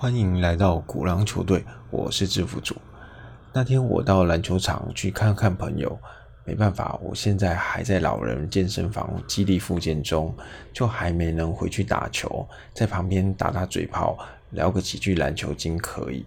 [0.00, 2.74] 欢迎来到鼓浪球队，我是制服组。
[3.52, 5.98] 那天我到篮球场去看看朋友，
[6.42, 10.34] 没办法，我现在还在老人健身房基地复健中，
[10.72, 14.16] 就还没能回去打球，在旁边打打嘴炮，
[14.52, 16.24] 聊个几句篮球经可以。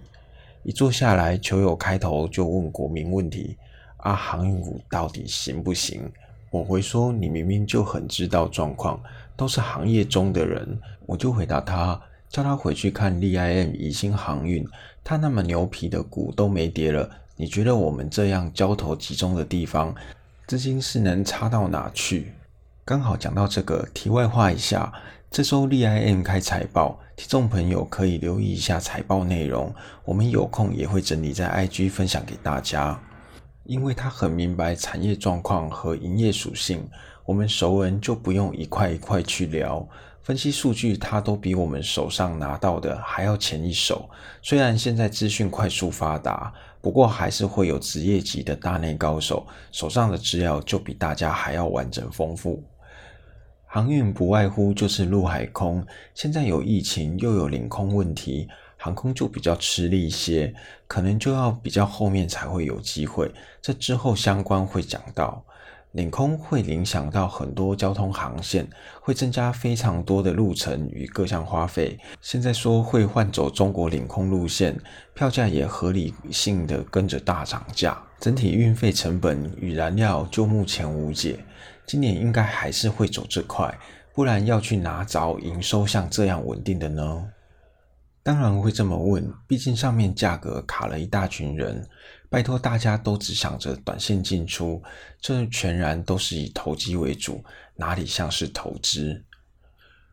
[0.62, 3.58] 一坐下来，球友开头就问国民问题：
[3.98, 6.08] 啊，航运股到底行不行？
[6.52, 9.02] 我回说：你明明就很知道状况，
[9.36, 12.00] 都是行业中的人，我就回答他。
[12.34, 14.68] 叫他回去看 LIM 宜兴航运，
[15.04, 19.94] 他那么牛皮的股都没跌了，你觉得我们这样交投集中的地方，
[20.48, 22.34] 资金是能差到哪去？
[22.84, 24.92] 刚好讲到这个，题外话一下，
[25.30, 29.72] 这周 LIM 开财报，听众朋友可以留意一下财报内容，
[30.04, 33.00] 我们有空也会整理在 IG 分享给大家，
[33.66, 36.90] 因为他很明白产业状况和营业属性，
[37.28, 39.88] 我们熟人就不用一块一块去聊。
[40.24, 44.10] 分析数据，他都比我们手上拿到的还要前一手。
[44.42, 52.64] 虽然现在资讯快速发达，不过还是会有职业级的大内高手手上的资料就比大家还要完整丰富。
[53.66, 60.54] 航运不外乎就是陆海空，现在有疫情又有领空问题，航空就比较吃力一些，
[60.88, 63.30] 可能就要比较后面才会有机会。
[63.62, 65.44] 这之后相关会讲到。
[65.94, 68.68] 领空会影响到很多交通航线，
[69.00, 71.98] 会增加非常多的路程与各项花费。
[72.20, 74.76] 现在说会换走中国领空路线，
[75.14, 81.38] 票价也合理性的跟着大涨价，整体运费成本与燃料就目前无解。
[81.86, 83.78] 今年应该还是会走这块，
[84.16, 87.26] 不然要去哪找营收像这样稳定的呢？
[88.24, 91.86] 当然会这么问，毕竟上面价格卡了一大群人，
[92.34, 94.82] 拜托大家都只想着短线进出，
[95.22, 97.44] 这全然都是以投机为主，
[97.76, 99.24] 哪里像是投资？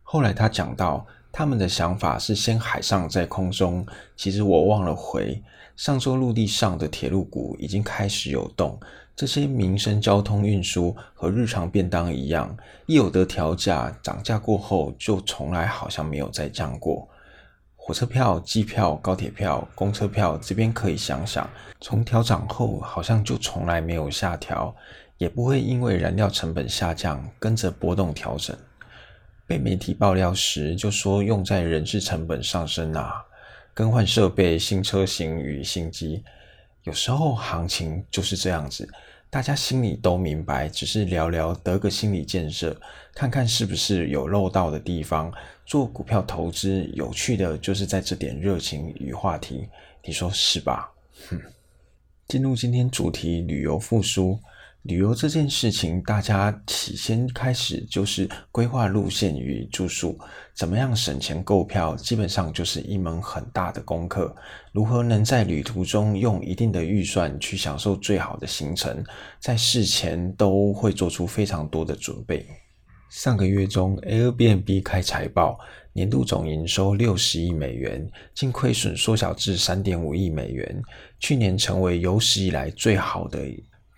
[0.03, 3.87] 后来他讲到，他们的想法是先海上再空中，
[4.19, 5.43] 其实我忘了回，
[5.77, 8.79] 上周陆地上的铁路股已经开始有动，
[9.17, 12.55] 这些民生交通运输和日常便当一样，
[12.85, 17.09] 一有得调价，涨价过后就从来好像没有再降过。
[17.91, 24.73] 火车票、机票、高铁票、公车票，这边可以想想，从调涨后好像就从来没有下调，
[25.19, 28.57] 也不会因为燃料成本下降跟着波动调整。
[29.45, 33.25] 被媒体爆料时就说用在人事成本上升啊，
[33.75, 36.23] 更换设备、新车型与新机，
[36.85, 38.89] 有时候行情就是这样子。
[39.31, 42.77] 大家心里都明白，只是聊聊得个心理建设，
[43.15, 45.33] 看看是不是有漏到的地方。
[45.65, 49.69] 做股票投资有趣的就是在这点热情与话题，
[50.05, 50.93] 你说是吧？
[51.29, 51.41] 哼，
[52.27, 54.37] 进入今天主题，旅游复苏。
[54.85, 60.19] 旅游这件事情，大家起先开始就是规划路线与住宿，
[60.55, 64.35] 怎么样省钱购票，基本上就是一门很大的功课。
[64.73, 69.05] 如何能在旅途中用一定的预算去享受最好的行程，
[69.39, 72.47] 在事前都会做出非常多的准备。
[73.11, 75.59] 上个月中，Airbnb 开财报，
[75.93, 80.81] 年度总营收六十亿美元，净亏损缩小至三点五亿美元，
[81.19, 83.39] 去年成为有史以来最好的。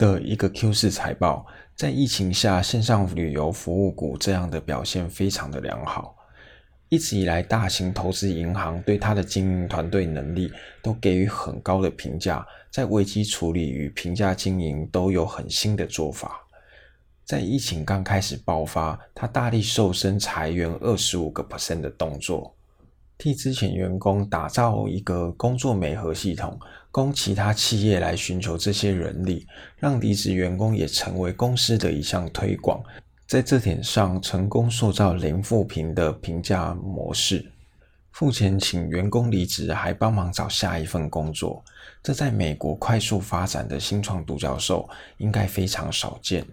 [0.02, 1.46] 的一个 Q 四财报，
[1.76, 6.16] 在疫情下，线上旅游服务股这样的表现非常的良好。
[6.88, 10.52] 一直以来，大型投资银行对它的经营团队能力
[10.82, 16.44] 都给予很高的评价，在危机处理与评价经营都有很新的做法。
[17.24, 22.52] 在疫情刚开始爆发，它大力瘦身裁员二十五个 percent 的动作。
[23.22, 26.58] 替之前员工打造一个工作美合系统，
[26.90, 29.46] 供其他企业来寻求这些人力，
[29.76, 32.82] 让离职员工也成为公司的一项推广。
[33.28, 37.48] 在这点上，成功塑造零负评的评价模式。
[38.10, 41.64] 付钱请员工离职，还帮忙找下一份工作，
[42.02, 44.88] 这在美国快速发展的新创独角兽
[45.18, 46.44] 应该非常少见。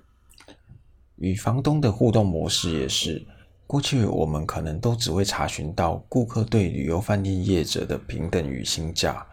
[1.16, 3.26] 与房东的互动模式也是。
[3.70, 9.24] 过去我们可能都只会查询到顾客对旅游饭店业者的平等与薪价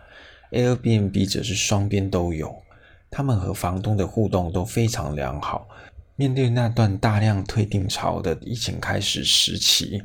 [0.50, 2.54] ，Airbnb 则是双边都有，
[3.10, 5.66] 他们和房东的互动都非常良好。
[6.16, 10.02] 面对那段大量退订潮的疫情开始时期，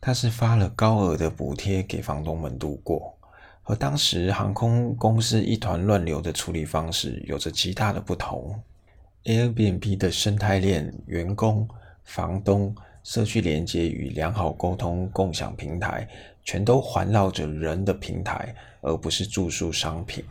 [0.00, 3.16] 他是发了高额的补贴给房东们度过，
[3.62, 8.60] 和当时航空公司一团乱流的处理方式有着极大的不同。
[9.22, 11.68] Airbnb 的生态链，员工、
[12.02, 12.74] 房东。
[13.02, 16.08] 社区连接与良好沟通共享平台，
[16.44, 20.24] 全都环绕着人的平台，而不是住宿商品。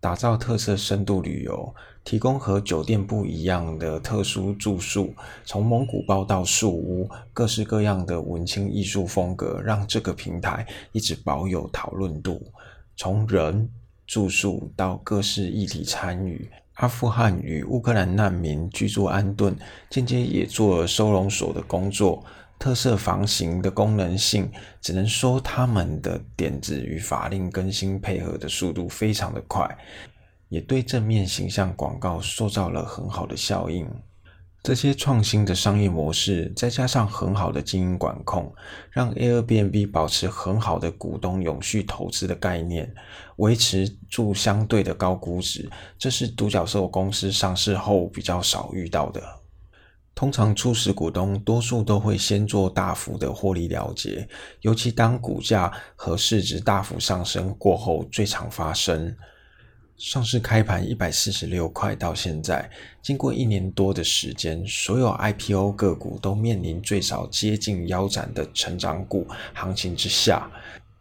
[0.00, 1.72] 打造特色深度旅游，
[2.02, 5.14] 提供和酒店不一样的特殊住宿，
[5.44, 12.44] 从蒙古包到树屋，各式各样的文青艺术风格，让这个平台一直保有讨论度。
[12.96, 13.70] 从人
[14.04, 16.50] 住宿到各式议题参与。
[16.82, 19.56] 阿富汗与乌克兰难民居住安顿，
[19.88, 22.24] 间接也做了收容所的工作。
[22.58, 24.50] 特色房型的功能性，
[24.80, 29.78] 只能说他们的点子与法令更新配合的速度非常的快，
[30.48, 33.88] 也对正面形象广告塑造了很好的效应。
[34.62, 38.54] 这些创新的商业模式，再加上很好的经营管控，
[38.92, 42.94] 让 Airbnb 保持很好的股东永续投资的概念，
[43.38, 45.68] 维持住相对的高估值。
[45.98, 49.20] 这是独角兽公司上市后比较少遇到的。
[50.14, 54.28] 通常初始股东多数都会先做大幅的获利了结，
[54.60, 59.16] 尤其当股价和市值大幅上升过后，最常发生。
[60.02, 62.68] 上市开盘一百四十六块，到现在
[63.00, 70.50] 经过一年多的时间，所有 IPO 个股都面临最少接近腰斩的成长股行情之下。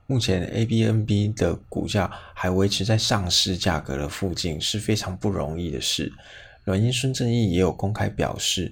[0.06, 6.14] 目前 ABNB 的股价还维持在上市价格的附近，是非常不容易的事。
[6.64, 8.72] 软银孙正义也有公开表示，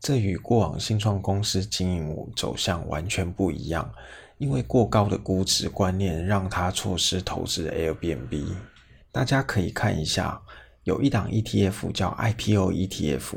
[0.00, 3.92] 这与过往新创公司经营走向完全不一样，
[4.38, 8.54] 因为过高的估值观念让他错失投资 Airbnb。
[9.16, 10.38] 大家可以看一下，
[10.84, 13.32] 有一档 ETF 叫 IPO ETF，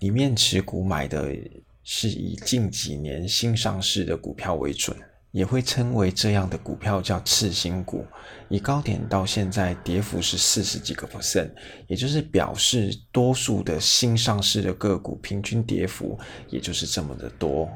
[0.00, 1.34] 里面持股买的
[1.82, 4.94] 是以近几年新上市的股票为准，
[5.30, 8.04] 也会称为这样的股票叫次新股。
[8.50, 11.50] 以高点到现在跌幅是四十几个 percent，
[11.86, 16.18] 也就是表示多数的新上市的个股平均跌幅
[16.50, 17.70] 也就是这么的多，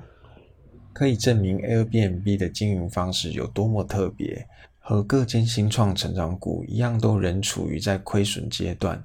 [0.93, 4.47] 可以证明 Airbnb 的经营方式有多么特别。
[4.89, 9.03] 和各间新创成长股一样，都仍处于在亏损阶段，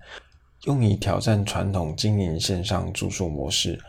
[0.65, 3.79] 用以挑战传统经营线上住宿模式。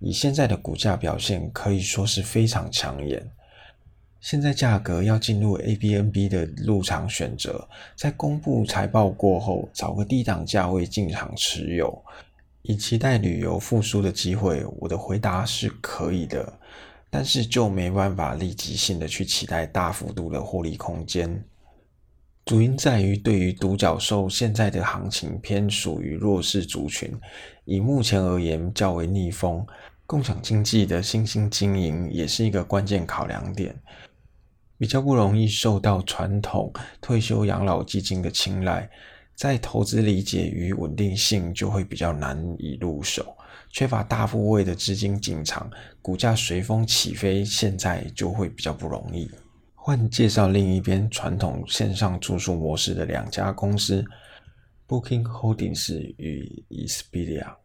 [0.00, 3.30] 以现在的股价表现，可以说是非常抢眼。
[4.18, 12.02] 现在价格要进入 A B N B 的入场选择，在公布财报过后，找个低档价位进场持有，
[12.62, 14.64] 以期待旅游复苏的机会。
[14.78, 16.50] 我的回答是可以的。
[17.14, 21.44] 但是就没办法立即性的去期待大幅度的获利空间，
[22.46, 27.12] 主因在于对于独角兽现在的行情偏属于弱势族群，
[27.66, 29.62] 以目前而言较为逆风，
[30.06, 33.78] 共享经济的新兴经营也是一个关键考量点，
[34.78, 36.72] 比较不容易受到传统
[37.02, 38.88] 退休养老基金的青睐，
[39.34, 43.36] 在投资理解与稳定性就会比较难以入手。
[43.72, 45.68] 缺乏大部位的资金进场，
[46.02, 49.28] 股价随风起飞，现在就会比较不容易。
[49.74, 54.04] 换介绍另一边传统线上住宿模式的两家公司
[54.86, 57.56] ：Booking Holdings 与 Expedia。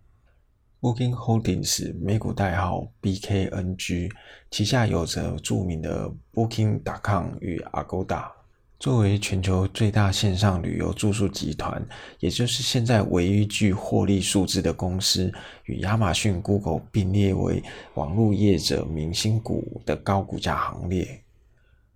[0.79, 4.09] Booking Holdings 美股代号 BKNG，
[4.49, 8.36] 旗下有着著名的 Booking.com 与 Agoda。
[8.79, 11.83] 作为全球最大线上旅游住宿集团，
[12.19, 15.33] 也就是现在唯一具获利数字的公司，
[15.65, 17.63] 与亚马逊、Google 并列为
[17.95, 21.23] 网络业者明星股的高股价行列。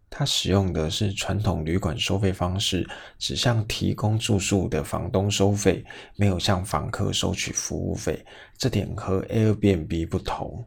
[0.10, 2.90] 它使用的是传统旅馆收费方式，
[3.20, 5.86] 只向提供住宿的房东收费，
[6.16, 8.26] 没有向房客收取服务费。
[8.58, 10.66] 这点和 Airbnb 不同，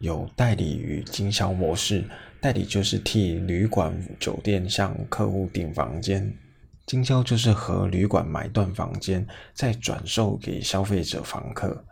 [0.00, 2.04] 有代理与经销模式。
[2.40, 6.32] 代理就是替旅馆、酒店向客户订房间，
[6.86, 11.84] 经销就是和旅馆买断房间，再转售给消费者房客。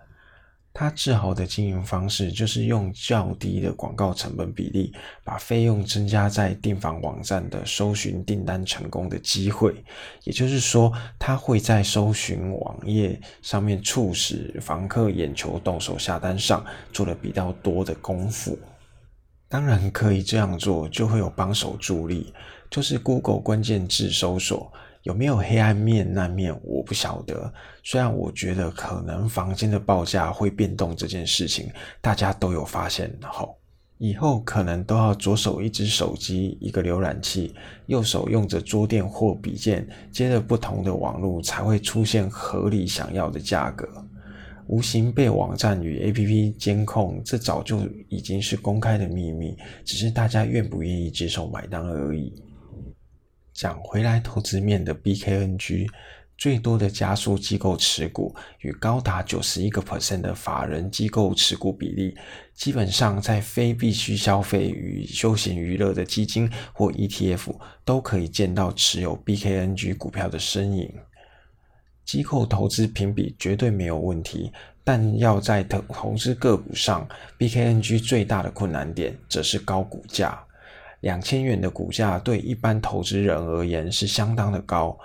[0.76, 9.72] 他自豪的经营方式就是用较低的广告成本比例，把费用增加在订房网站的搜寻订单成功的机会。
[10.24, 18.58] 也就是说，他会在搜寻网页上面促使房客眼球动手下单上做了比较多的功夫。
[19.54, 22.34] 当然可以这样做，就会有帮手助力，
[22.68, 24.68] 就是 Google 关键字搜索
[25.04, 27.54] 有没有黑暗面那面，我不晓得。
[27.84, 31.70] 虽然我觉得可能房间的报价会变动这件事情，
[32.00, 33.56] 大家都有发现后，
[33.98, 37.54] 以后可能都要左手一只手机一个浏览器，
[37.86, 43.88] 右手用着桌垫或笔键接着不同的网络，才会出现合理想要的价格。
[44.66, 52.32] 无形被网站与 APP 监控，这早就已经是公开的秘密，只是大家愿不愿意接受买单而已。
[53.52, 55.86] 讲回来，投资面的 BKNG
[56.36, 62.16] 最多的加速机构持股与高达九十一个 percent 的法人机构持股比例，
[62.54, 67.54] 基本上在非必需消费与休闲娱乐的基金或 ETF
[67.84, 70.92] 都可以见到持有 BKNG 股票的身影。
[72.04, 77.08] 机构投资评比绝对没有问题，但要在投投资个股上
[77.38, 80.38] ，BKNG 最大的困难点则是高股价。
[81.00, 84.98] 两千元的股价对一般投资人而言是相当的高，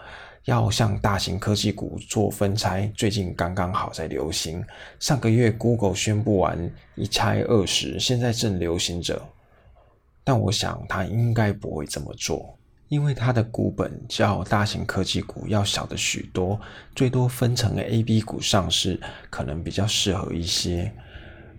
[0.46, 4.64] 要向大型科技股做分拆，最近刚刚好在流行。
[5.00, 9.22] 上个月 Google 宣布完一拆二十，现在正流行着。
[10.24, 12.58] 但我想他应该不会这么做。
[12.90, 16.60] 因为它的股本较大型科技股要小的许多，
[16.96, 20.92] 最多分成 A、B 股上市，可能比较适合一些。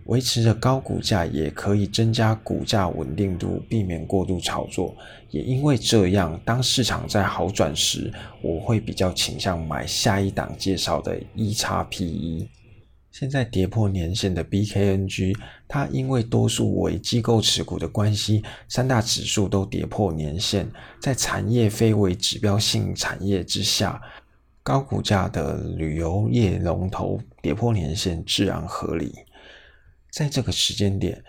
[0.05, 4.95] 维持着高股价也可以增加股价稳定度，避免过度炒作。
[5.29, 8.11] 也因为这样，当市场在好转时，
[8.41, 12.47] 我会比较倾向买下一档介绍的 E 叉 PE。
[13.11, 15.35] 现在跌破年线的 BKNG，
[15.67, 24.01] 它因为多数为机构持股的关系，三大指数都跌破年线，在产业非为指标性产业之下，
[24.63, 29.13] 高股价的旅游业龙头跌破年线自然合理。
[30.09, 31.23] 在这个时间点，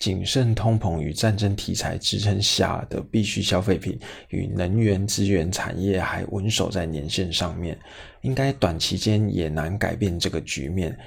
[0.00, 7.78] 谨慎通膨与战争题材支撑下的必需消费品与能源资源产业还稳守在年线上面，
[8.22, 10.98] 应该短期间也难改变这个局面。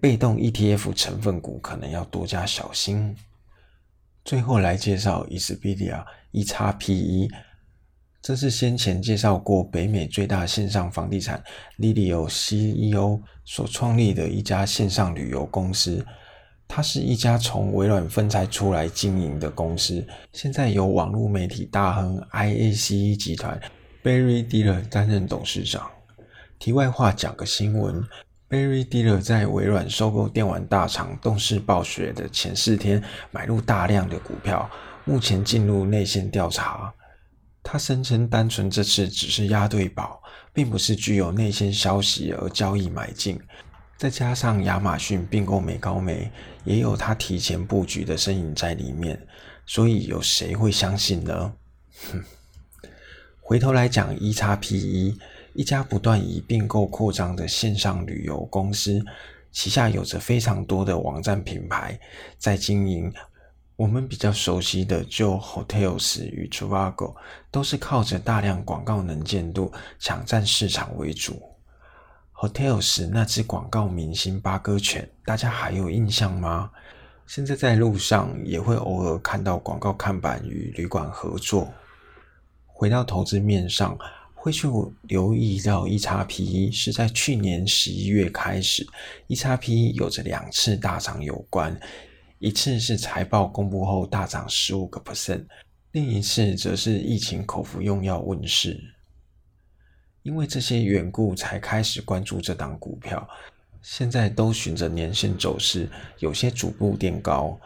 [0.00, 3.14] 被动 ETF 成分股可能要多加小心。
[4.24, 7.28] 最后来介绍 Expedia E 叉 PE，
[8.22, 11.44] 这是先前介绍过北美最大线上房地产
[11.78, 16.02] Lilio CEO 所创立的一家线上旅游公司。
[16.74, 20.02] 它是一家从微软分拆出来经营的公司，
[20.32, 23.60] 现在由网络媒体大亨 IACE 集团
[24.02, 25.90] Barry Diller 担任董事长。
[26.58, 28.02] 题外话，讲个新闻
[28.48, 34.66] ：Barry Diller 在微软收购电玩大厂动视暴雪的前四天买入大量的股票，
[35.04, 36.90] 目前进入内线调查。
[37.62, 40.22] 他声称，单纯这次只是押对宝，
[40.54, 43.38] 并不是具有内线消息而交易买进。
[44.02, 46.28] 再加上亚马逊并购美高梅，
[46.64, 49.16] 也有他提前布局的身影在里面，
[49.64, 51.52] 所以有谁会相信呢？
[52.10, 52.20] 哼！
[53.40, 55.14] 回头来讲，E 叉 PE
[55.54, 59.00] 一家不断以并购扩张的线上旅游公司，
[59.52, 61.96] 旗下有着非常多的网站品牌
[62.36, 63.14] 在经营。
[63.76, 67.14] 我们比较熟悉的就 Hotels 与 Trivago，
[67.52, 71.40] 都是靠着大量广告能见度抢占市场为主。
[72.42, 76.72] Hotels 那只广告明星八哥犬，大家还有印象吗？
[77.24, 81.72] 现在在路上也会偶尔看到广告看板与旅馆合作。
[82.66, 83.96] 回到投资面上，
[84.34, 84.66] 会去
[85.02, 88.84] 留意到 E 叉 PE 是在去年十一月开始
[89.28, 91.78] ，E 叉 PE 有着两次大涨有关，
[92.40, 95.44] 一次是财报公布后大涨十五个 percent，
[95.92, 98.82] 另一次则是疫情口服用药问世。
[100.22, 103.28] 因为这些缘故，才开始关注这档股票。
[103.82, 105.88] 现在都循着年线走势，
[106.18, 107.58] 有些逐步垫高。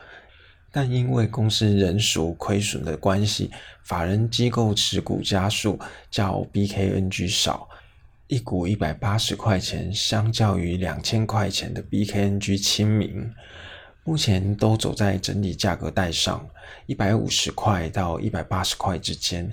[0.72, 3.50] 但因为公司人数亏损的关系，
[3.84, 5.78] 法人机构持股家数
[6.10, 7.68] 较 BKNG 少，
[8.26, 13.30] 一股一百八十块钱，相较于两千块钱的 BKNG 亲民。
[14.04, 16.48] 目前都走在整体价格带上，
[16.86, 19.52] 一百五十块到一百八十块之间。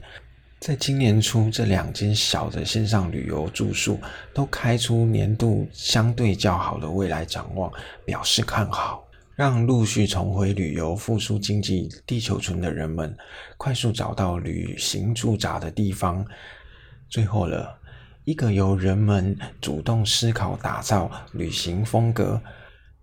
[0.66, 4.00] 在今年初，这两间小的线上旅游住宿
[4.34, 7.70] 都开出年度相对较好的未来展望，
[8.06, 9.06] 表示看好，
[9.36, 13.14] 让陆续重回旅游、复苏经济、地球村的人们
[13.58, 16.26] 快速找到旅行驻扎的地方。
[17.10, 17.78] 最后了
[18.24, 22.42] 一个由人们主动思考打造旅行风格，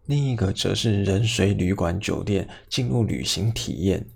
[0.07, 4.07] 另一个则是人随旅馆酒店进入旅行体验。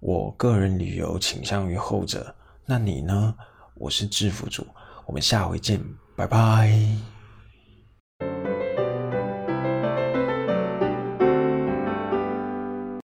[0.00, 2.34] 我个人旅游倾向于后者。
[2.68, 3.34] 那你呢？
[3.74, 4.66] 我是制服组，
[5.06, 5.82] 我们下回见，
[6.14, 7.17] 拜拜。